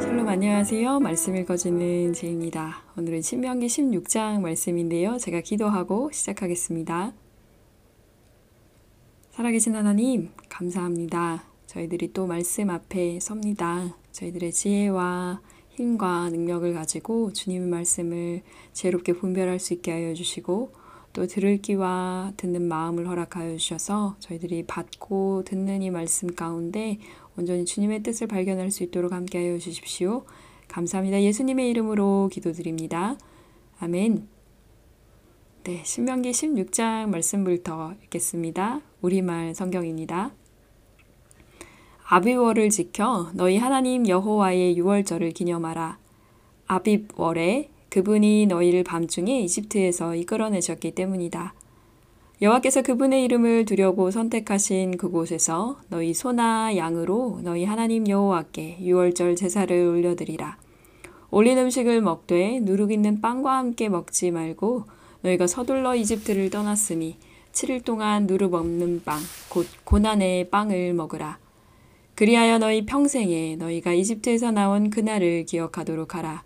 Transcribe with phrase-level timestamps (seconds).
[0.00, 0.98] 샬롬 안녕하세요.
[0.98, 2.82] 말씀 읽어주는 제입니다.
[2.98, 5.18] 오늘은 신명기 16장 말씀인데요.
[5.18, 7.12] 제가 기도하고 시작하겠습니다.
[9.30, 11.44] 살아계신 하나님, 감사합니다.
[11.66, 13.96] 저희들이 또 말씀 앞에 섭니다.
[14.10, 18.42] 저희들의 지혜와 힘과 능력을 가지고 주님의 말씀을
[18.72, 20.81] 지혜롭게 분별할 수 있게 하여 주시고
[21.12, 26.98] 또 들을 귀와 듣는 마음을 허락하여 주셔서 저희들이 받고 듣는 이 말씀 가운데
[27.36, 30.24] 온전히 주님의 뜻을 발견할 수 있도록 함께하여 주십시오.
[30.68, 31.20] 감사합니다.
[31.22, 33.16] 예수님의 이름으로 기도드립니다.
[33.78, 34.26] 아멘.
[35.64, 38.80] 네, 신명기 16장 말씀부터 읽겠습니다.
[39.02, 40.32] 우리말 성경입니다.
[42.04, 45.98] 아비월을 지켜 너희 하나님 여호와의 유월절을 기념하라.
[46.66, 51.52] 아빕월에 그분이 너희를 밤중에 이집트에서 이끌어내셨기 때문이다.
[52.40, 60.56] 여호와께서 그분의 이름을 두려고 선택하신 그곳에서 너희 소나 양으로 너희 하나님 여호와께 유월절 제사를 올려드리라.
[61.30, 64.84] 올린 음식을 먹되 누룩 있는 빵과 함께 먹지 말고
[65.20, 67.18] 너희가 서둘러 이집트를 떠났으니
[67.52, 69.20] 7일 동안 누룩 없는 빵,
[69.50, 71.38] 곧 고난의 빵을 먹으라.
[72.14, 76.42] 그리하여 너희 평생에 너희가 이집트에서 나온 그날을 기억하도록 하라.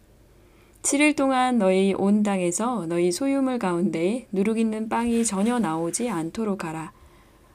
[0.87, 6.93] 7일 동안 너희 온 땅에서 너희 소유물 가운데 누룩 있는 빵이 전혀 나오지 않도록 하라.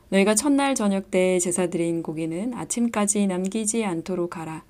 [0.10, 4.66] 너희가 첫날 저녁 때 제사 드린 고기는 아침까지 남기지 않도록 하라.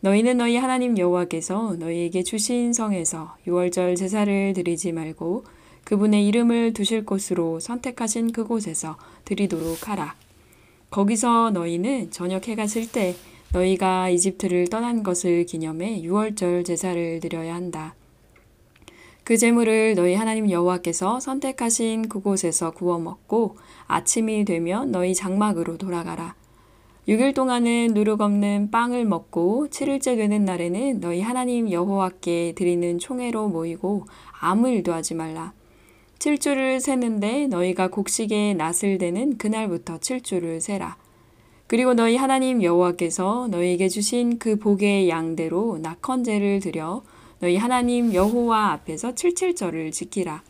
[0.00, 5.44] 너희는 너희 하나님 여호와께서 너희에게 주신 성에서 유월절 제사를 드리지 말고
[5.84, 10.16] 그분의 이름을 두실 곳으로 선택하신 그곳에서 드리도록 하라.
[10.90, 13.14] 거기서 너희는 저녁 해가 질 때
[13.54, 17.94] 너희가 이집트를 떠난 것을 기념해 유월절 제사를 드려야 한다.
[19.22, 26.34] 그 제물을 너희 하나님 여호와께서 선택하신 그곳에서 구워 먹고 아침이 되면 너희 장막으로 돌아가라.
[27.06, 34.06] 6일 동안은 누룩 없는 빵을 먹고 7일째 되는 날에는 너희 하나님 여호와께 드리는 총회로 모이고
[34.40, 35.52] 아무 일도 하지 말라.
[36.18, 40.96] 7주를 세는데 너희가 곡식에 낫을 대는 그날부터 7주를 세라.
[41.74, 47.02] 그리고 너희 하나님 여호와께서 너희에게 주신 그 복의 양대로 낙헌제를 드려
[47.40, 50.44] 너희 하나님 여호와 앞에서 77절을 지키라.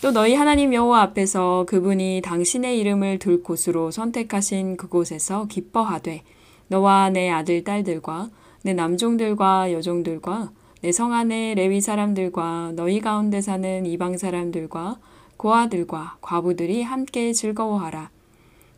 [0.00, 6.22] 또 너희 하나님 여호와 앞에서 그분이 당신의 이름을 둘 곳으로 선택하신 그곳에서 기뻐하되
[6.68, 8.30] 너와 내 아들 딸들과
[8.62, 14.98] 내 남종들과 여종들과 내 성 안의 레위 사람들과 너희 가운데 사는 이방 사람들과
[15.36, 18.13] 고아들과 과부들이 함께 즐거워하라.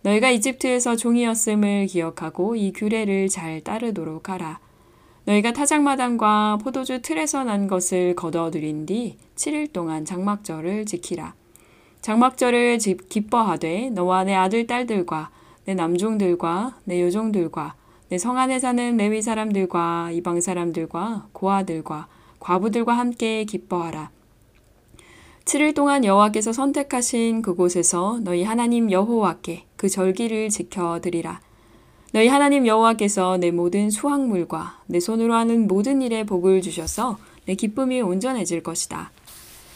[0.06, 4.60] 너희가 이집트에서 종이었음을 기억하고 이 규례를 잘 따르도록 하라.
[5.24, 11.34] 너희가 타작마당과 포도주 틀에서 난 것을 거둬들인 뒤 7일 동안 장막절을 지키라.
[12.02, 12.78] 장막절을
[13.08, 15.30] 기뻐하되 너와 내 아들 딸들과
[15.64, 17.74] 내 남종들과 내 여종들과
[18.08, 22.06] 내 성 안에 사는 레위 사람들과 이방 사람들과 고아들과
[22.38, 24.15] 과부들과 함께 기뻐하라.
[25.46, 31.40] 7일 동안 여호와께서 선택하신 그곳에서 너희 하나님 여호와께 그 절기를 지켜 드리라.
[32.12, 38.00] 너희 하나님 여호와께서 내 모든 수확물과 내 손으로 하는 모든 일에 복을 주셔서 내 기쁨이
[38.00, 39.12] 온전해질 것이다.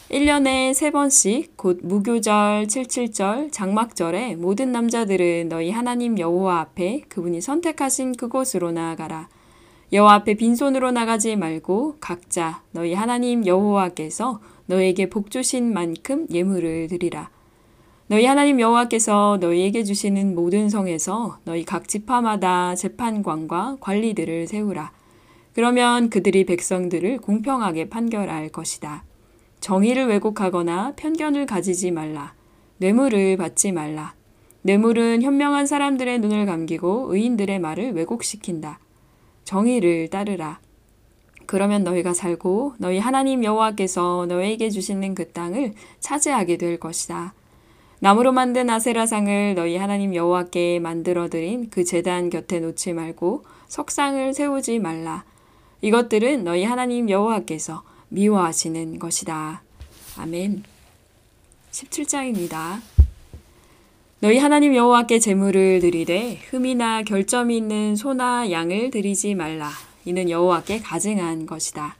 [0.09, 8.17] 1년에 세 번씩 곧 무교절, 칠칠절, 장막절에 모든 남자들은 너희 하나님 여호와 앞에 그분이 선택하신
[8.17, 9.29] 그곳으로 나아가라.
[9.93, 17.29] 여호와 앞에 빈손으로 나가지 말고 각자 너희 하나님 여호와께서 너에게 복 주신 만큼 예물을 드리라.
[18.07, 24.93] 너희 하나님 여호와께서 너희에게 주시는 모든 성에서 너희 각 지파마다 재판관과 관리들을 세우라.
[25.53, 29.03] 그러면 그들이 백성들을 공평하게 판결할 것이다.
[29.59, 32.33] 정의를 왜곡하거나 편견을 가지지 말라.
[32.77, 34.15] 뇌물을 받지 말라.
[34.61, 38.79] 뇌물은 현명한 사람들의 눈을 감기고 의인들의 말을 왜곡시킨다.
[39.43, 40.61] 정의를 따르라.
[41.51, 47.33] 그러면 너희가 살고 너희 하나님 여호와께서 너희에게 주시는 그 땅을 차지하게 될 것이다.
[47.99, 54.79] 나무로 만든 아세라상을 너희 하나님 여호와께 만들어 드린 그 제단 곁에 놓지 말고 석상을 세우지
[54.79, 55.25] 말라.
[55.81, 59.61] 이것들은 너희 하나님 여호와께서 미워하시는 것이다.
[60.19, 60.63] 아멘.
[61.71, 62.79] 17장입니다.
[64.21, 69.90] 너희 하나님 여호와께 제물을 드리되 흠이나 결점이 있는 소나 양을 드리지 말라.
[70.05, 71.95] 이는 여호와께 가증한 것이다.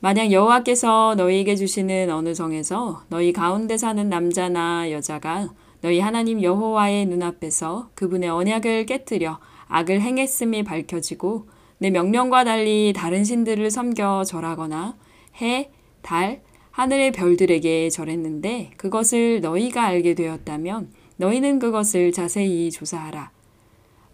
[0.00, 5.48] 만약 여호와께서 너희에게 주시는 어느 성에서 너희 가운데 사는 남자나 여자가
[5.80, 9.38] 너희 하나님 여호와의 눈앞에서 그분의 언약을 깨뜨려
[9.68, 11.48] 악을 행했음이 밝혀지고
[11.78, 14.96] 내 명령과 달리 다른 신들을 섬겨 절하거나
[15.42, 15.70] 해,
[16.02, 23.33] 달, 하늘의 별들에게 절했는데 그것을 너희가 알게 되었다면 너희는 그것을 자세히 조사하라.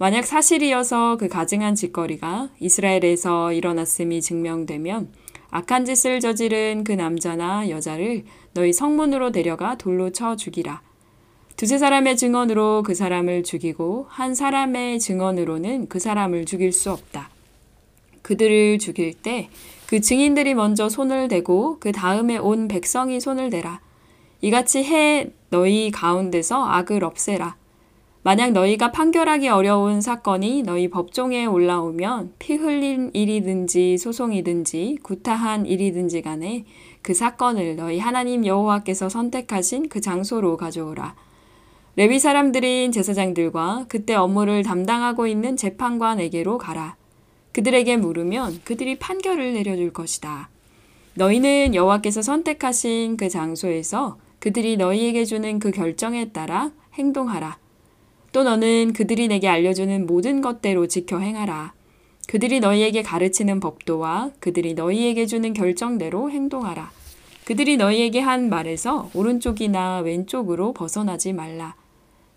[0.00, 5.12] 만약 사실이어서 그 가증한 짓거리가 이스라엘에서 일어났음이 증명되면
[5.50, 8.25] 악한 짓을 저지른 그 남자나 여자를
[8.55, 10.81] 너희 성문으로 데려가 돌로 쳐 죽이라.
[11.56, 17.29] 두세 사람의 증언으로 그 사람을 죽이고 한 사람의 증언으로는 그 사람을 죽일 수 없다.
[18.23, 19.50] 그들을 죽일 때
[19.91, 23.81] 그 증인들이 먼저 손을 대고 그 다음에 온 백성이 손을 대라.
[24.41, 27.56] 이같이 해 너희 가운데서 악을 없애라.
[28.23, 36.67] 만약 너희가 판결하기 어려운 사건이 너희 법종에 올라오면 피 흘린 일이든지 소송이든지 구타한 일이든지 간에
[37.01, 41.15] 그 사건을 너희 하나님 여호와께서 선택하신 그 장소로 가져오라.
[41.97, 46.97] 레위 사람들인 제사장들과 그때 업무를 담당하고 있는 재판관에게로 가라.
[47.53, 50.51] 그들에게 물으면 그들이 판결을 내려줄 것이다.
[51.15, 57.60] 너희는 여호와께서 선택하신 그 장소에서 그들이 너희에게 주는 그 결정에 따라 행동하라.
[58.32, 61.73] 또 너는 그들이 내게 알려주는 모든 것대로 지켜 행하라.
[62.29, 66.93] 그들이 너희에게 가르치는 법도와 그들이 너희에게 주는 결정대로 행동하라.
[67.44, 71.75] 그들이 너희에게 한 말에서 오른쪽이나 왼쪽으로 벗어나지 말라.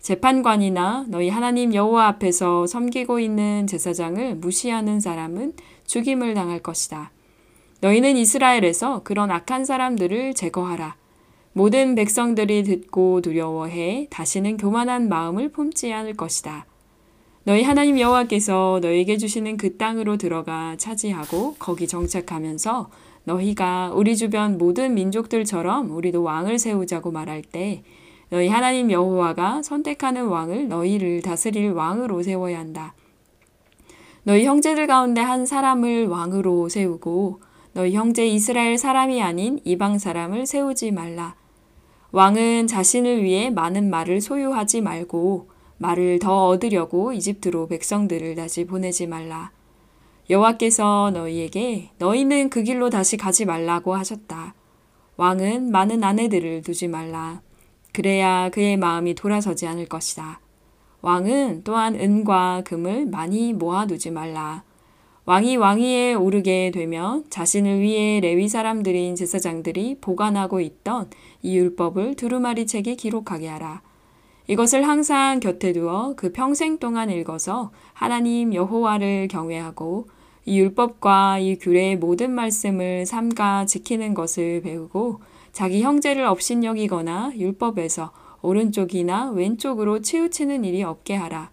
[0.00, 5.52] 재판관이나 너희 하나님 여호와 앞에서 섬기고 있는 제사장을 무시하는 사람은
[5.86, 7.12] 죽임을 당할 것이다.
[7.80, 10.96] 너희는 이스라엘에서 그런 악한 사람들을 제거하라.
[11.56, 16.66] 모든 백성들이 듣고 두려워해 다시는 교만한 마음을 품지 않을 것이다.
[17.44, 22.90] 너희 하나님 여호와께서 너에게 주시는 그 땅으로 들어가 차지하고 거기 정착하면서
[23.22, 27.84] 너희가 우리 주변 모든 민족들처럼 우리도 왕을 세우자고 말할 때
[28.30, 32.94] 너희 하나님 여호와가 선택하는 왕을 너희를 다스릴 왕으로 세워야 한다.
[34.24, 37.42] 너희 형제들 가운데 한 사람을 왕으로 세우고
[37.74, 41.36] 너희 형제 이스라엘 사람이 아닌 이방 사람을 세우지 말라.
[42.14, 49.50] 왕은 자신을 위해 많은 말을 소유하지 말고 말을 더 얻으려고 이집트로 백성들을 다시 보내지 말라.
[50.30, 54.54] 여호와께서 너희에게 너희는 그 길로 다시 가지 말라고 하셨다.
[55.16, 57.42] 왕은 많은 아내들을 두지 말라.
[57.92, 60.38] 그래야 그의 마음이 돌아서지 않을 것이다.
[61.00, 64.62] 왕은 또한 은과 금을 많이 모아두지 말라.
[65.26, 71.08] 왕이 왕위에 오르게 되면 자신을 위해 레위 사람들인 제사장들이 보관하고 있던
[71.40, 73.80] 이 율법을 두루마리 책에 기록하게 하라.
[74.48, 80.08] 이것을 항상 곁에 두어 그 평생 동안 읽어서 하나님 여호와를 경외하고
[80.44, 85.20] 이 율법과 이 규례의 모든 말씀을 삼가 지키는 것을 배우고
[85.52, 88.12] 자기 형제를 업신여기거나 율법에서
[88.42, 91.50] 오른쪽이나 왼쪽으로 치우치는 일이 없게 하라.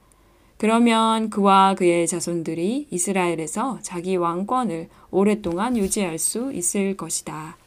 [0.61, 7.57] 그러면 그와 그의 자손들이 이스라엘에서 자기 왕권을 오랫동안 유지할 수 있을 것이다.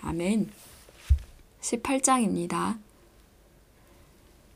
[0.00, 0.48] 아멘.
[1.60, 2.78] 18장입니다.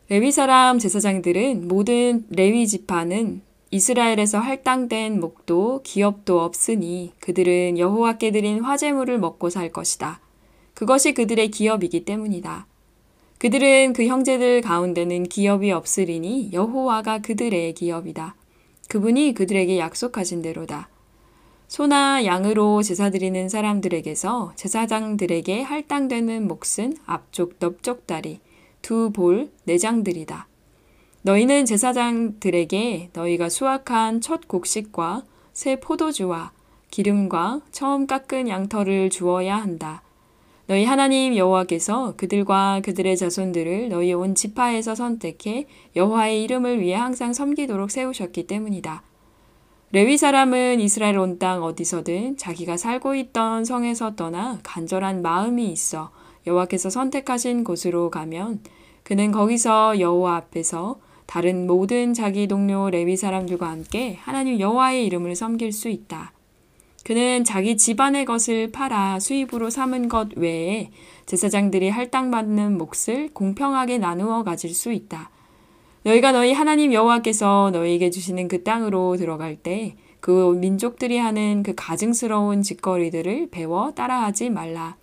[0.08, 9.18] 레위 사람 제사장들은 모든 레위 지파는 이스라엘에서 할당된 목도 기업도 없으니 그들은 여호와께 드린 화제물을
[9.18, 10.18] 먹고 살 것이다.
[10.72, 12.66] 그것이 그들의 기업이기 때문이다.
[13.42, 18.36] 그들은 그 형제들 가운데는 기업이 없으리니 여호와가 그들의 기업이다.
[18.88, 20.88] 그분이 그들에게 약속하신 대로다.
[21.66, 28.38] 소나 양으로 제사 드리는 사람들에게서 제사장들에게 할당되는 몫은 앞쪽 넓적 다리,
[28.80, 30.46] 두 볼, 내장들이다.
[31.22, 36.52] 너희는 제사장들에게 너희가 수확한 첫 곡식과 새 포도주와
[36.92, 40.04] 기름과 처음 깎은 양털을 주어야 한다.
[40.66, 45.66] 너희 하나님 여호와께서 그들과 그들의 자손들을 너희 온 지파에서 선택해
[45.96, 49.02] 여호와의 이름을 위해 항상 섬기도록 세우셨기 때문이다.
[49.90, 56.10] 레위 사람은 이스라엘 온 땅 어디서든 자기가 살고 있던 성에서 떠나 간절한 마음이 있어
[56.46, 58.60] 여호와께서 선택하신 곳으로 가면
[59.02, 65.72] 그는 거기서 여호와 앞에서 다른 모든 자기 동료 레위 사람들과 함께 하나님 여호와의 이름을 섬길
[65.72, 66.32] 수 있다.
[67.04, 70.90] 그는 자기 집안의 것을 팔아 수입으로 삼은 것 외에
[71.26, 75.30] 제사장들이 할당받는 몫을 공평하게 나누어 가질 수 있다.
[76.04, 82.62] 너희가 너희 하나님 여호와께서 너희에게 주시는 그 땅으로 들어갈 때 그 민족들이 하는 그 가증스러운
[82.62, 84.96] 짓거리들을 배워 따라하지 말라.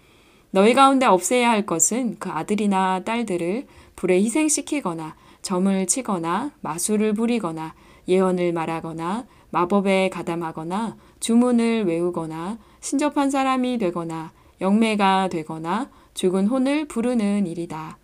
[0.50, 7.75] 너희 가운데 없애야 할 것은 그 아들이나 딸들을 불에 희생시키거나 점을 치거나 마술을 부리거나
[8.08, 17.98] 예언을 말하거나 마법에 가담하거나 주문을 외우거나 신접한 사람이 되거나 영매가 되거나 죽은 혼을 부르는 일이다.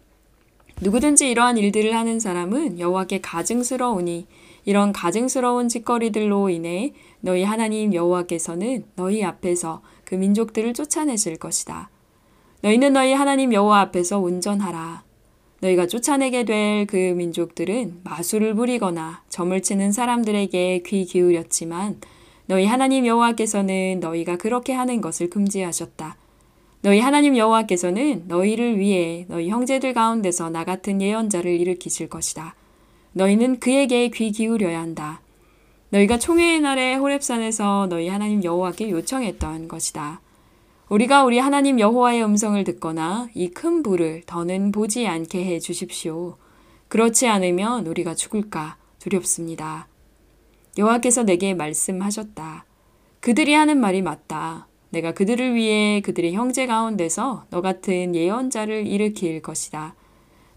[0.82, 4.28] 누구든지 이러한 일들을 하는 사람은 여호와께 가증스러우니
[4.66, 11.90] 이런 가증스러운 짓거리들로 인해 너희 하나님 여호와께서는 너희 앞에서 그 민족들을 쫓아내실 것이다.
[12.62, 15.04] 너희는 너희 하나님 여호와 앞에서 온전하라.
[15.62, 22.00] 너희가 쫓아내게 될 그 민족들은 마술을 부리거나 점을 치는 사람들에게 귀 기울였지만
[22.48, 26.16] 너희 하나님 여호와께서는 너희가 그렇게 하는 것을 금지하셨다.
[26.82, 32.56] 너희 하나님 여호와께서는 너희를 위해 너희 형제들 가운데서 나 같은 예언자를 일으키실 것이다.
[33.14, 35.22] 너희는 그에게 귀 기울여야 한다.
[35.90, 40.22] 너희가 총회의 날에 호렙산에서 너희 하나님 여호와께 요청했던 것이다.
[40.90, 46.38] 우리가 우리 하나님 여호와의 음성을 듣거나 이 큰 불을 더는 보지 않게 해 주십시오.
[46.90, 49.88] 그렇지 않으면 우리가 죽을까 두렵습니다.
[50.77, 52.65] 여호와께서 내게 말씀하셨다.
[53.22, 54.67] 그들이 하는 말이 맞다.
[54.89, 59.96] 내가 그들을 위해 그들의 형제 가운데서 너 같은 예언자를 일으킬 것이다.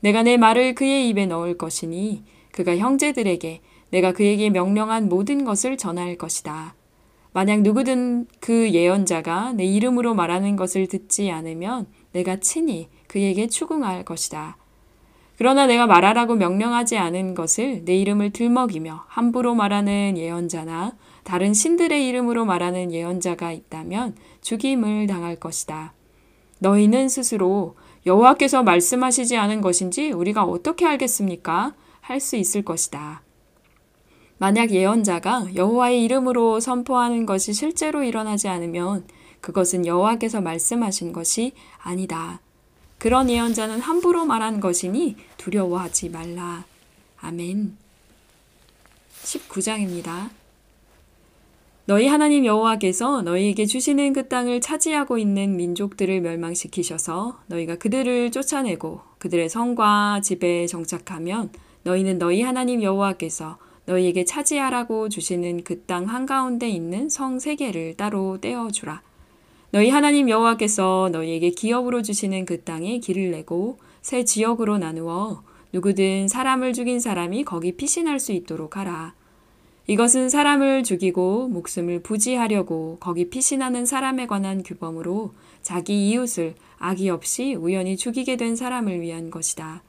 [0.01, 3.61] 내가 내 말을 그의 입에 넣을 것이니 그가 형제들에게
[3.91, 6.75] 내가 그에게 명령한 모든 것을 전할 것이다.
[7.33, 14.57] 만약 누구든 그 예언자가 내 이름으로 말하는 것을 듣지 않으면 내가 친히 그에게 추궁할 것이다.
[15.39, 22.45] 그러나 내가 말하라고 명령하지 않은 것을 내 이름을 들먹이며 함부로 말하는 예언자나 다른 신들의 이름으로
[22.45, 25.93] 말하는 예언자가 있다면 죽임을 당할 것이다.
[26.59, 31.75] 너희는 스스로 여호와께서 말씀하시지 않은 것인지 우리가 어떻게 알겠습니까?
[32.01, 33.23] 할 수 있을 것이다.
[34.39, 39.07] 만약 예언자가 여호와의 이름으로 선포하는 것이 실제로 일어나지 않으면
[39.41, 42.41] 그것은 여호와께서 말씀하신 것이 아니다.
[42.99, 46.65] 그런 예언자는 함부로 말한 것이니 두려워하지 말라.
[47.21, 47.77] 아멘.
[49.23, 50.31] 19장입니다.
[51.87, 59.49] 너희 하나님 여호와께서 너희에게 주시는 그 땅을 차지하고 있는 민족들을 멸망시키셔서 너희가 그들을 쫓아내고 그들의
[59.49, 61.51] 성과 집에 정착하면
[61.85, 68.39] 너희는 너희 하나님 여호와께서 너희에게 차지하라고 주시는 그 땅 한가운데 있는 성 세 개를 따로
[68.39, 69.01] 떼어 주라.
[69.71, 75.43] 너희 하나님 여호와께서 너희에게 기업으로 주시는 그 땅에 길을 내고 새 지역으로 나누어
[75.75, 79.15] 누구든 사람을 죽인 사람이 거기 피신할 수 있도록 하라.
[79.87, 87.99] 이것은 사람을 죽이고 목숨을 부지하려고 거기 피신하는 사람에 관한 규범으로 자기 이웃을 악의 없이 우연히
[87.99, 89.83] 죽이게 된 사람을 위한 것이다.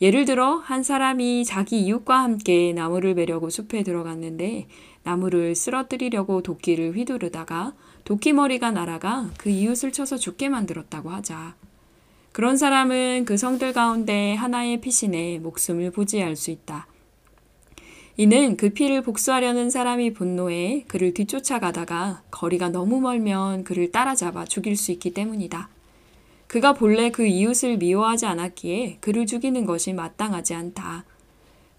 [0.00, 4.66] 예를 들어 한 사람이 자기 이웃과 함께 나무를 베려고 숲에 들어갔는데
[5.02, 7.74] 나무를 쓰러뜨리려고 도끼를 휘두르다가
[8.04, 11.54] 도끼 머리가 날아가 그 이웃을 쳐서 죽게 만들었다고 하자.
[12.32, 16.86] 그런 사람은 그 성들 가운데 하나의 피신에 목숨을 부지할 수 있다.
[18.16, 24.92] 이는 그 피를 복수하려는 사람이 분노해 그를 뒤쫓아가다가 거리가 너무 멀면 그를 따라잡아 죽일 수
[24.92, 25.68] 있기 때문이다.
[26.46, 31.04] 그가 본래 그 이웃을 미워하지 않았기에 그를 죽이는 것이 마땅하지 않다.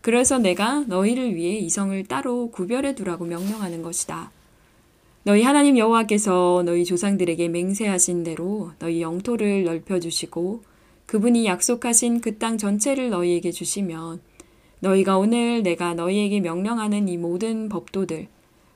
[0.01, 4.32] 그래서 내가 너희를 위해 이성을 따로 구별해 두라고 명령하는 것이다.
[5.24, 10.63] 너희 하나님 여호와께서 너희 조상들에게 맹세하신 대로 너희 영토를 넓혀 주시고
[11.06, 14.22] 그분이 약속하신 그 땅 전체를 너희에게 주시면
[14.82, 18.27] 너희가 오늘 내가 너희에게 명령하는 이 모든 법도들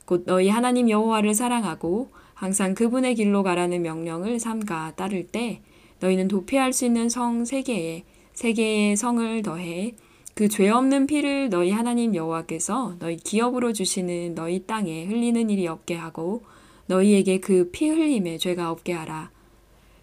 [0.06, 5.60] 곧 너희 하나님 여호와를 사랑하고 항상 그분의 길로 가라는 명령을 삼가 따를 때
[6.00, 9.94] 너희는 도피할 수 있는 성 세 개에 세 개의 성을 더해
[10.38, 15.96] 그 죄 없는 피를 너희 하나님 여호와께서 너희 기업으로 주시는 너희 땅에 흘리는 일이 없게
[15.96, 16.44] 하고
[16.86, 19.32] 너희에게 그 피 흘림의 죄가 없게 하라.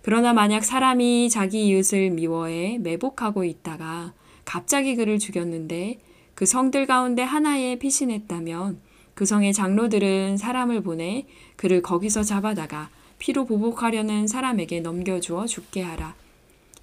[0.02, 4.12] 그러나 만약 사람이 자기 이웃을 미워해 매복하고 있다가
[4.44, 6.00] 갑자기 그를 죽였는데
[6.34, 8.82] 그 성들 가운데 하나에 피신했다면
[9.14, 12.90] 그 성의 장로들은 사람을 보내 그를 거기서 잡아다가
[13.20, 16.14] 피로 보복하려는 사람에게 넘겨주어 죽게 하라.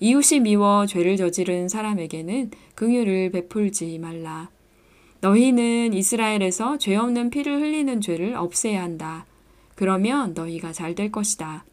[0.03, 4.51] 이웃이 미워 죄를 저지른 사람에게는 긍휼을 베풀지 말라.
[5.21, 9.27] 너희는 이스라엘에서 죄 없는 피를 흘리는 죄를 없애야 한다.
[9.77, 11.65] 그러면 너희가 잘 될 것이다.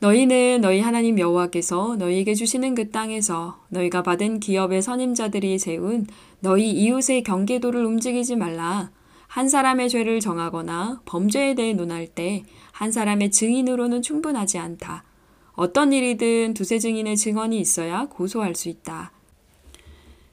[0.00, 6.06] 너희는 너희 하나님 여호와께서 너희에게 주시는 그 땅에서 너희가 받은 기업의 선임자들이 세운
[6.40, 8.90] 너희 이웃의 경계도를 움직이지 말라.
[9.26, 15.04] 한 사람의 죄를 정하거나 범죄에 대해 논할 때 한 사람의 증인으로는 충분하지 않다.
[15.56, 19.10] 어떤 일이든 두세 증인의 증언이 있어야 고소할 수 있다.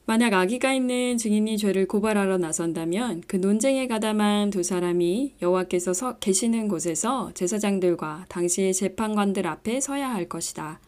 [0.06, 6.68] 만약 악의가 있는 증인이 죄를 고발하러 나선다면 그 논쟁에 가담한 두 사람이 여호와께서 서 계시는
[6.68, 10.82] 곳에서 제사장들과 당시의 재판관들 앞에 서야 할 것이다.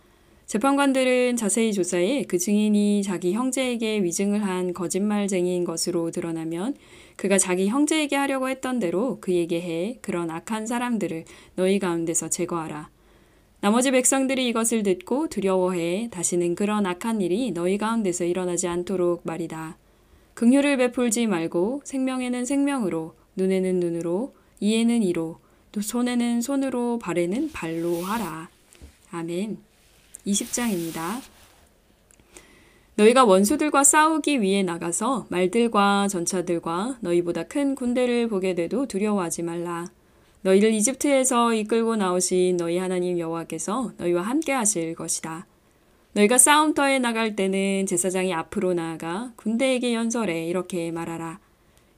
[0.48, 6.76] 재판관들은 자세히 조사해 그 증인이 자기 형제에게 위증을 한 거짓말쟁이인 것으로 드러나면
[7.16, 11.24] 그가 자기 형제에게 하려고 했던 대로 그에게 해 그런 악한 사람들을
[11.56, 12.95] 너희 가운데서 제거하라.
[13.66, 19.76] 나머지 백성들이 이것을 듣고 두려워해 다시는 그런 악한 일이 너희 가운데서 일어나지 않도록 말이다.
[20.36, 25.40] 긍휼을 베풀지 말고 생명에는 생명으로 눈에는 눈으로 이에는 이로
[25.72, 28.50] 또 손에는 손으로 발에는 발로 하라.
[29.10, 29.58] 아멘.
[30.28, 31.22] 20장입니다.
[32.98, 39.88] 너희가 원수들과 싸우기 위해 나가서 말들과 전차들과 너희보다 큰 군대를 보게 돼도 두려워하지 말라.
[40.46, 45.48] 너희를 이집트에서 이끌고 나오신 너희 하나님 여호와께서 너희와 함께 하실 것이다.
[46.14, 51.40] 너희가 싸움터에 나갈 때는 제사장이 앞으로 나아가 군대에게 연설해 이렇게 말하라.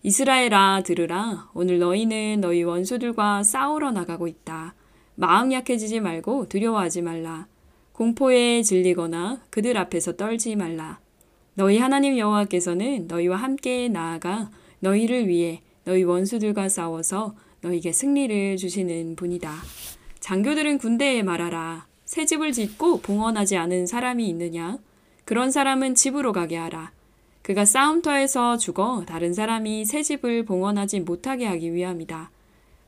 [0.01, 1.49] 이스라엘아 들으라.
[1.53, 4.75] 오늘 너희는 너희 원수들과 싸우러 나가고 있다.
[5.15, 7.47] 마음 약해지지 말고 두려워하지 말라.
[7.91, 10.99] 공포에 질리거나 그들 앞에서 떨지 말라.
[11.55, 14.49] 너희 하나님 여호와께서는 너희와 함께 나아가
[14.79, 17.35] 너희를 위해 너희 원수들과 싸워서
[17.67, 19.53] 너희에게 승리를 주시는 분이다.
[20.19, 21.85] 장교들은 군대에 말하라.
[22.05, 24.77] 새 집을 짓고 봉헌하지 않은 사람이 있느냐?
[25.25, 26.91] 그런 사람은 집으로 가게 하라.
[27.41, 32.31] 그가 싸움터에서 죽어 다른 사람이 새 집을 봉헌하지 못하게 하기 위함이다.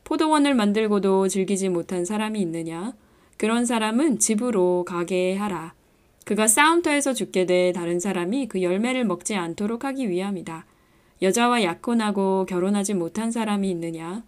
[0.03, 2.93] 포도원을 만들고도 즐기지 못한 사람이 있느냐?
[3.37, 5.73] 그런 사람은 집으로 가게 하라.
[6.25, 10.65] 그가 싸움터에서 죽게 돼 다른 사람이 그 열매를 먹지 않도록 하기 위함이다.
[11.21, 14.23] 여자와 약혼하고 결혼하지 못한 사람이 있느냐?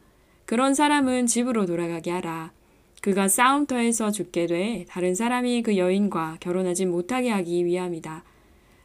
[0.51, 2.51] 그런 사람은 집으로 돌아가게 하라.
[3.00, 8.25] 그가 싸움터에서 죽게 돼 다른 사람이 그 여인과 결혼하지 못하게 하기 위함이다.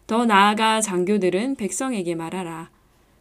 [0.06, 2.70] 더 나아가 장교들은 백성에게 말하라.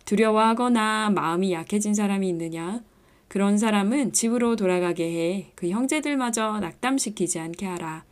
[0.05, 2.83] 두려워하거나 마음이 약해진 사람이 있느냐?
[3.29, 8.03] 그런 사람은 집으로 돌아가게 해 그 형제들마저 낙담시키지 않게 하라.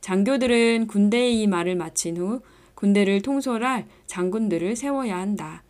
[0.00, 2.40] 장교들은 군대의 이 말을 마친 후
[2.74, 5.62] 군대를 통솔할 장군들을 세워야 한다.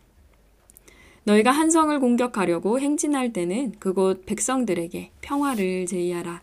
[1.29, 6.41] 너희가 한 성을 공격하려고 행진할 때는 그곳 백성들에게 평화를 제의하라.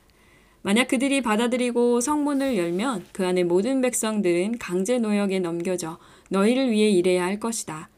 [0.63, 5.99] 만약 그들이 받아들이고 성문을 열면 그 안에 모든 백성들은 강제 노역에 넘겨져
[6.31, 7.89] 너희를 위해 일해야 할 것이다.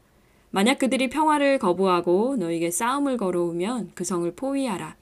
[0.51, 4.97] 만약 그들이 평화를 거부하고 너에게 싸움을 걸어오면 그 성을 포위하라.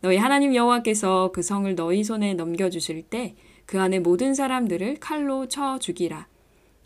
[0.00, 3.36] 너희 하나님 여호와께서 그 성을 너희 손에 넘겨주실 때
[3.68, 6.26] 그 안에 모든 사람들을 칼로 쳐 죽이라.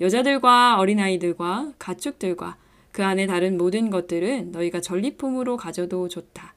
[0.01, 2.57] 여자들과 어린아이들과 가축들과
[2.93, 6.55] 그 안에 다른 모든 것들은 너희가 전리품으로 가져도 좋다.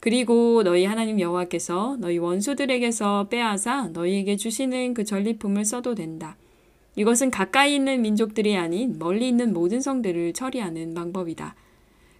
[0.00, 6.36] 그리고 너희 하나님 여호와께서 너희 원수들에게서 빼앗아 너희에게 주시는 그 전리품을 써도 된다.
[6.96, 11.54] 이것은 가까이 있는 민족들이 아닌 멀리 있는 모든 성들을 처리하는 방법이다.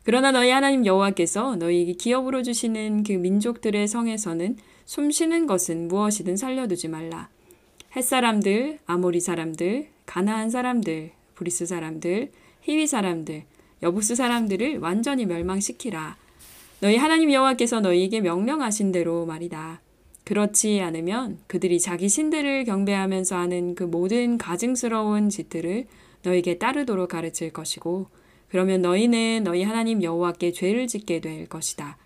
[0.04, 7.28] 그러나 너희 하나님 여호와께서 너희에게 기업으로 주시는 그 민족들의 성에서는 숨쉬는 것은 무엇이든 살려두지 말라.
[7.96, 12.30] 햇 사람들, 아모리 사람들, 가나안 사람들, 브리스 사람들,
[12.62, 13.44] 히위 사람들,
[13.82, 16.16] 여부스 사람들을 완전히 멸망시키라.
[16.80, 19.80] 너희 하나님 여호와께서 너희에게 명령하신 대로 말이다.
[20.24, 25.86] 그렇지 않으면 그들이 자기 신들을 경배하면서 하는 그 모든 가증스러운 짓들을
[26.22, 28.08] 너에게 따르도록 가르칠 것이고
[28.48, 31.96] 그러면 너희는 너희 하나님 여호와께 죄를 짓게 될 것이다.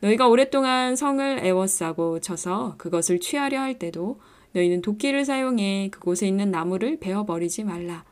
[0.00, 4.20] 너희가 오랫동안 성을 애워싸고 쳐서 그것을 취하려 할 때도
[4.52, 8.04] 너희는 도끼를 사용해 그곳에 있는 나무를 베어버리지 말라.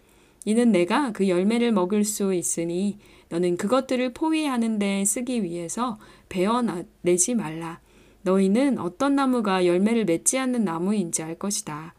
[0.45, 7.81] 이는 내가 그 열매를 먹을 수 있으니 너는 그것들을 포위하는 데 쓰기 위해서 베어내지 말라.
[8.23, 11.95] 너희는 어떤 나무가 열매를 맺지 않는 나무인지 알 것이다.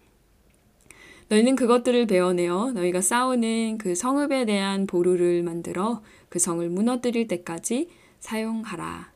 [1.30, 9.12] 너희는 그것들을 베어내어 너희가 싸우는 그 성읍에 대한 보루를 만들어 그 성을 무너뜨릴 때까지 사용하라.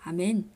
[0.00, 0.48] 아멘.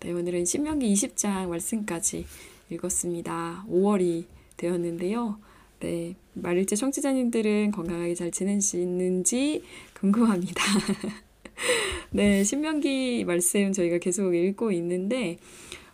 [0.00, 2.26] 네, 오늘은 신명기 20장 말씀까지
[2.70, 3.66] 읽었습니다.
[3.68, 4.24] 5월이
[4.56, 5.38] 되었는데요.
[5.82, 9.64] 네, 말일제 청취자님들은 건강하게 잘 지내시는지
[9.94, 10.62] 궁금합니다.
[12.12, 15.38] 네, 신명기 말씀 저희가 계속 읽고 있는데,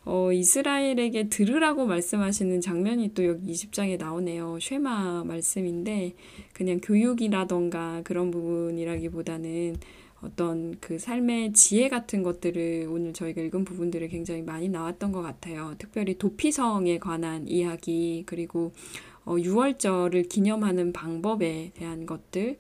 [0.05, 4.59] 어, 이스라엘에게 들으라고 말씀하시는 장면이 또 여기 20장에 나오네요.
[4.61, 6.13] 쉐마 말씀인데,
[6.53, 9.77] 그냥 교육이라던가 그런 부분이라기보다는
[10.21, 15.77] 어떤 그 삶의 지혜 같은 것들을 오늘 저희가 읽은 부분들을 굉장히 많이 나왔던 것 같아요.
[15.79, 18.73] 특별히 도피성에 관한 이야기, 그리고
[19.29, 22.59] 어, 6월절을 기념하는 방법에 대한 것들,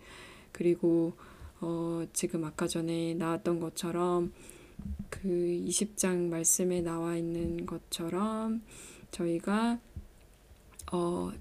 [0.52, 1.14] 그리고
[1.60, 4.34] 어, 지금 아까 전에 나왔던 것처럼
[5.08, 8.62] 그 20장 말씀에 나와 있는 것처럼
[9.10, 9.80] 저희가
[10.92, 11.32] 어,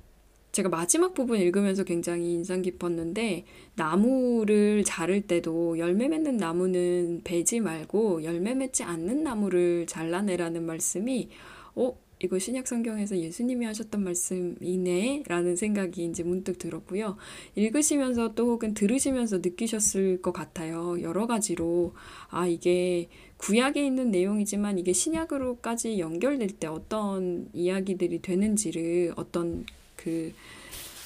[0.54, 3.44] 제가 마지막 부분 읽으면서 굉장히 인상 깊었는데
[3.76, 11.30] 나무를 자를 때도 열매 맺는 나무는 베지 말고 열매 맺지 않는 나무를 잘라내라는 말씀이
[11.76, 17.18] 어 이거 신약 성경에서 예수님이 하셨던 말씀이네 라는 생각이 이제 문득 들었고요.
[17.56, 21.00] 읽으시면서 또 혹은 들으시면서 느끼셨을 것 같아요.
[21.02, 21.94] 여러 가지로
[22.30, 30.34] 아 이게 구약에 있는 내용이지만 이게 신약으로까지 연결될 때 어떤 이야기들이 되는지를 어떤 그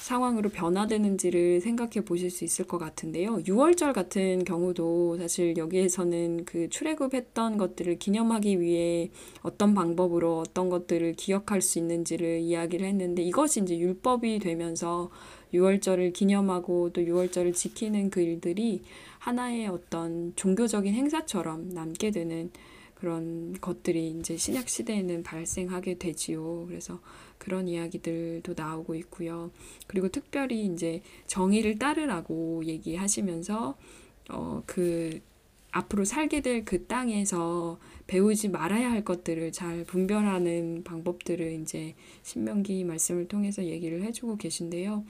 [0.02, 3.36] 상황으로 변화되는지를 생각해 보실 수 있을 것 같은데요.
[3.44, 9.10] 6월절 같은 경우도 사실 여기에서는 그 출애굽했던 것들을 기념하기 위해
[9.42, 15.08] 어떤 방법으로 어떤 것들을 기억할 수 있는지를 이야기를 했는데 이것이 이제 율법이 되면서
[15.54, 18.82] 6월절을 기념하고 또 6월절을 지키는 그 일들이
[19.18, 22.50] 하나의 어떤 종교적인 행사처럼 남게 되는
[23.02, 26.66] 그런 것들이 이제 신약 시대에는 발생하게 되지요.
[26.68, 27.00] 그래서
[27.36, 29.50] 그런 이야기들도 나오고 있고요.
[29.88, 33.76] 그리고 특별히 이제 정의를 따르라고 얘기하시면서
[34.30, 35.20] 어, 그
[35.72, 43.26] 앞으로 살게 될 그 땅에서 배우지 말아야 할 것들을 잘 분별하는 방법들을 이제 신명기 말씀을
[43.26, 45.04] 통해서 얘기를 해주고 계신데요.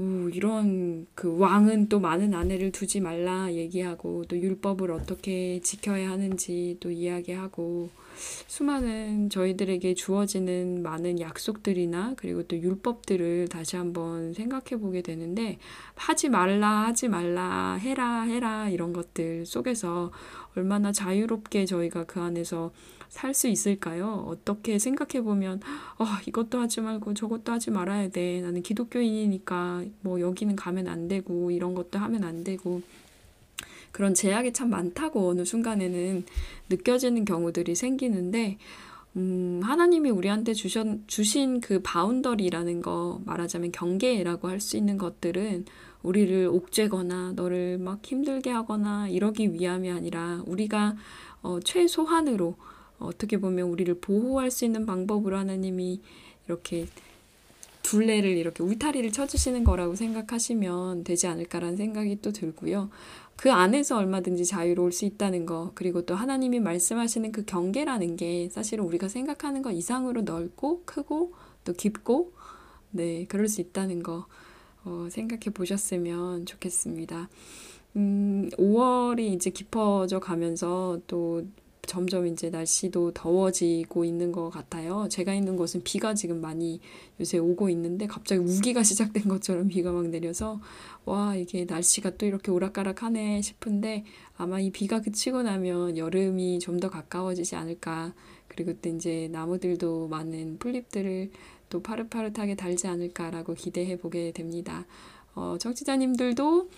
[0.00, 6.78] 오, 이런 그 왕은 또 많은 아내를 두지 말라 얘기하고 또 율법을 어떻게 지켜야 하는지
[6.80, 7.90] 또 이야기하고
[8.46, 15.58] 수많은 저희들에게 주어지는 많은 약속들이나 그리고 또 율법들을 다시 한번 생각해 보게 되는데
[15.96, 20.12] 하지 말라 하지 말라 해라 해라 이런 것들 속에서
[20.56, 22.72] 얼마나 자유롭게 저희가 그 안에서
[23.10, 24.24] 살 수 있을까요?
[24.28, 25.60] 어떻게 생각해 보면
[25.98, 28.40] 어, 이것도 하지 말고 저것도 하지 말아야 돼.
[28.40, 32.82] 나는 기독교인이니까 뭐 여기는 가면 안 되고 이런 것도 하면 안 되고
[33.92, 36.24] 그런 제약이 참 많다고 어느 순간에는
[36.70, 38.58] 느껴지는 경우들이 생기는데
[39.16, 45.64] 음, 하나님이 우리한테 주셨, 주신 그 바운더리라는 거 말하자면 경계라고 할 수 있는 것들은
[46.04, 50.96] 우리를 옥죄거나 너를 막 힘들게 하거나 이러기 위함이 아니라 우리가
[51.42, 52.54] 어, 최소한으로
[53.00, 56.00] 어떻게 보면 우리를 보호할 수 있는 방법으로 하나님이
[56.46, 56.86] 이렇게
[57.82, 62.90] 둘레를 이렇게 울타리를 쳐주시는 거라고 생각하시면 되지 않을까라는 생각이 또 들고요.
[63.36, 68.84] 그 안에서 얼마든지 자유로울 수 있다는 거, 그리고 또 하나님이 말씀하시는 그 경계라는 게 사실은
[68.84, 71.32] 우리가 생각하는 것 이상으로 넓고 크고
[71.64, 72.32] 또 깊고,
[72.90, 74.26] 네, 그럴 수 있다는 거,
[74.84, 77.30] 어, 생각해 보셨으면 좋겠습니다.
[77.96, 81.42] 음, 5월이 이제 깊어져 가면서 또
[81.86, 85.06] 점점 이제 날씨도 더워지고 있는 것 같아요.
[85.08, 86.80] 제가 있는 곳은 비가 지금 많이
[87.20, 90.60] 요새 오고 있는데 갑자기 우기가 시작된 것처럼 비가 막 내려서
[91.04, 94.04] 와, 이게 날씨가 또 이렇게 오락가락하네 싶은데
[94.36, 98.14] 아마 이 비가 그치고 나면 여름이 좀 더 가까워지지 않을까.
[98.48, 101.30] 그리고 또 이제 나무들도 많은 풀잎들을
[101.68, 104.86] 또 파릇파릇하게 달지 않을까라고 기대해 보게 됩니다.
[105.34, 106.68] 어, 청취자님들도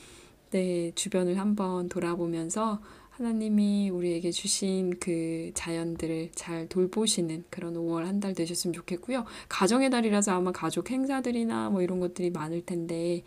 [0.50, 2.82] 네, 주변을 한번 돌아보면서
[3.12, 9.24] 하나님이 우리에게 주신 그 자연들을 잘 돌보시는 그런 5월 한 달 되셨으면 좋겠고요.
[9.48, 13.24] 가정의 달이라서 아마 가족 행사들이나 뭐 이런 것들이 많을 텐데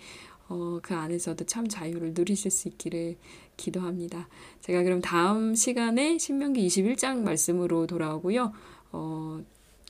[0.48, 3.18] 어, 그 안에서도 참 자유를 누리실 수 있기를
[3.58, 4.30] 기도합니다.
[4.62, 8.54] 제가 그럼 다음 시간에 신명기 21장 말씀으로 돌아오고요.
[8.94, 9.44] 어,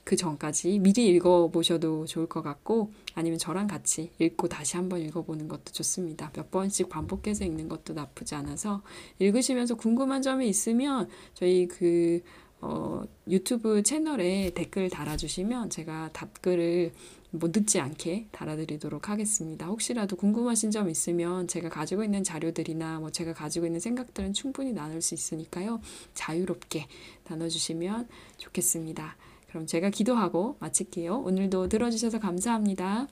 [0.06, 5.72] 그 전까지 미리 읽어보셔도 좋을 것 같고 아니면 저랑 같이 읽고 다시 한번 읽어보는 것도
[5.72, 6.30] 좋습니다.
[6.32, 8.82] 몇 번씩 반복해서 읽는 것도 나쁘지 않아서
[9.18, 12.22] 읽으시면서 궁금한 점이 있으면 저희 그
[12.60, 16.92] 어, 유튜브 채널에 댓글 달아주시면 제가 답글을
[17.32, 19.66] 뭐 늦지 않게 달아드리도록 하겠습니다.
[19.66, 25.02] 혹시라도 궁금하신 점 있으면 제가 가지고 있는 자료들이나 뭐 제가 가지고 있는 생각들은 충분히 나눌
[25.02, 25.80] 수 있으니까요.
[26.14, 26.86] 자유롭게
[27.28, 28.06] 나눠주시면
[28.38, 29.16] 좋겠습니다.
[29.56, 31.20] 그럼 제가 기도하고 마칠게요.
[31.20, 33.08] 오늘도 들어주셔서 감사합니다.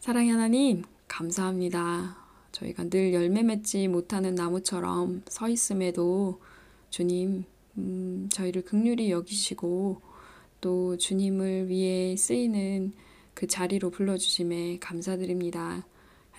[0.00, 2.18] 사랑의 하나님, 감사합니다.
[2.52, 6.42] 저희가 늘 열매 맺지 못하는 나무처럼 서 있음에도
[6.90, 7.44] 주님,
[7.78, 10.02] 음, 저희를 극률히 여기시고
[10.60, 12.92] 또 주님을 위해 쓰이는
[13.32, 15.86] 그 자리로 불러주심에 감사드립니다.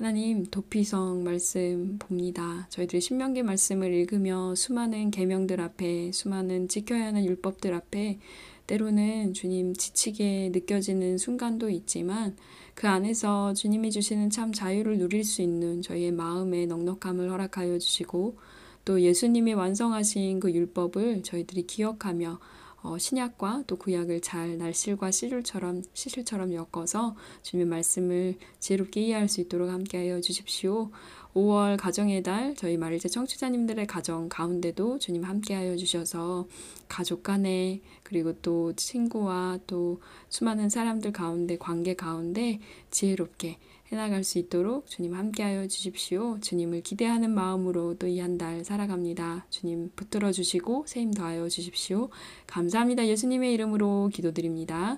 [0.01, 2.65] 하나님 도피성 말씀 봅니다.
[2.71, 8.17] 저희들이 신명기 말씀을 읽으며 수많은 계명들 앞에 수많은 지켜야 하는 율법들 앞에
[8.65, 12.35] 때로는 주님 지치게 느껴지는 순간도 있지만
[12.73, 18.39] 그 안에서 주님이 주시는 참 자유를 누릴 수 있는 저희의 마음의 넉넉함을 허락하여 주시고
[18.83, 22.39] 또 예수님이 완성하신 그 율법을 저희들이 기억하며
[22.83, 29.69] 어, 신약과 또 구약을 잘 날실과 시줄처럼 시실처럼 엮어서 주님의 말씀을 지혜롭게 이해할 수 있도록
[29.69, 30.89] 함께하여 주십시오.
[31.35, 36.47] 5월 가정의 달 저희 마릴제 청취자님들의 가정 가운데도 주님 함께하여 주셔서
[36.89, 43.59] 가족 간에 그리고 또 친구와 또 수많은 사람들 가운데 관계 가운데 지혜롭게
[43.91, 46.39] 해나갈 수 있도록 주님 함께하여 주십시오.
[46.39, 49.47] 주님을 기대하는 마음으로 또 이 한 달 살아갑니다.
[49.49, 52.09] 주님 붙들어 주시고 세임 더하여 주십시오.
[52.47, 53.05] 감사합니다.
[53.07, 54.97] 예수님의 이름으로 기도드립니다.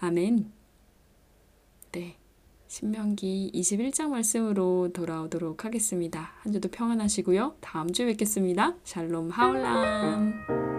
[0.00, 0.50] 아멘.
[1.92, 2.16] 네.
[2.68, 6.32] 신명기 21장 말씀으로 돌아오도록 하겠습니다.
[6.40, 7.56] 한 주도 평안하시고요.
[7.60, 8.76] 다음 주에 뵙겠습니다.
[8.84, 10.71] 샬롬 하울람.